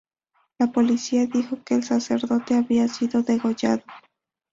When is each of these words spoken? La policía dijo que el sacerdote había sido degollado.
La 0.57 0.71
policía 0.71 1.27
dijo 1.27 1.63
que 1.63 1.75
el 1.75 1.83
sacerdote 1.83 2.55
había 2.55 2.87
sido 2.87 3.21
degollado. 3.21 3.83